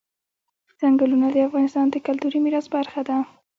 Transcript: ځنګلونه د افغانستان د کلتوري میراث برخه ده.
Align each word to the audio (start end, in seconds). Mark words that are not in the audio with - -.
ځنګلونه 0.79 1.27
د 1.31 1.37
افغانستان 1.47 1.85
د 1.91 1.95
کلتوري 2.07 2.39
میراث 2.45 2.67
برخه 2.75 3.01
ده. 3.07 3.15